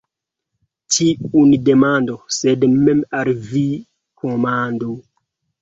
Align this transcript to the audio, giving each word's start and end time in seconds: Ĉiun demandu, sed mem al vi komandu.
Ĉiun 0.95 1.51
demandu, 1.67 2.17
sed 2.37 2.67
mem 2.87 3.05
al 3.19 3.33
vi 3.53 3.63
komandu. 4.25 4.99